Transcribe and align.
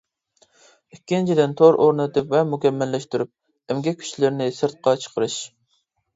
ئىككىنچىدىن 0.95 1.53
تور 1.59 1.77
ئورنىتىپ 1.83 2.33
ۋە 2.37 2.41
مۇكەممەللەشتۈرۈپ، 2.55 3.31
ئەمگەك 3.75 4.01
كۈچلىرىنى 4.01 4.51
سىرتقا 4.63 4.97
چىقىرىش. 5.07 5.39